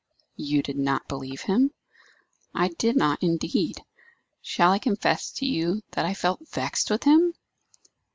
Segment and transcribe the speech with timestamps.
[0.37, 1.69] "You did not believe him?"
[2.55, 3.83] "I did not, indeed.
[4.41, 7.35] Shall I confess to you that I felt vexed with him?